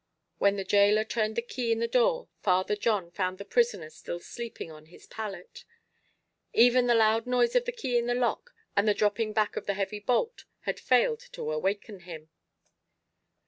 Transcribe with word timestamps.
When 0.39 0.55
the 0.55 0.63
gaoler 0.63 1.03
turned 1.03 1.35
the 1.35 1.43
key 1.43 1.71
in 1.71 1.77
the 1.77 1.87
door, 1.87 2.27
Father 2.41 2.75
John 2.75 3.11
found 3.11 3.37
the 3.37 3.45
prisoner 3.45 3.91
still 3.91 4.19
sleeping 4.19 4.71
on 4.71 4.87
his 4.87 5.05
pallet. 5.05 5.63
Even 6.53 6.87
the 6.87 6.95
loud 6.95 7.27
noise 7.27 7.55
of 7.55 7.65
the 7.65 7.71
key 7.71 7.99
in 7.99 8.07
the 8.07 8.15
lock, 8.15 8.49
and 8.75 8.87
the 8.87 8.95
dropping 8.95 9.31
back 9.31 9.55
of 9.55 9.67
the 9.67 9.75
heavy 9.75 9.99
bolt 9.99 10.45
had 10.61 10.79
failed 10.79 11.19
to 11.33 11.51
awaken 11.51 11.99
him. 11.99 12.31